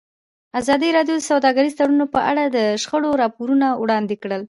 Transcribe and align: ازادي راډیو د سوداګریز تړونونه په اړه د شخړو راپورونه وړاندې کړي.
ازادي 0.59 0.89
راډیو 0.97 1.15
د 1.19 1.27
سوداګریز 1.31 1.73
تړونونه 1.79 2.05
په 2.15 2.19
اړه 2.31 2.43
د 2.47 2.57
شخړو 2.81 3.09
راپورونه 3.21 3.67
وړاندې 3.81 4.15
کړي. 4.23 4.37